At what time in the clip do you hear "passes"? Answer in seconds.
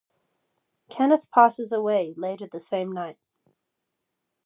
1.29-1.71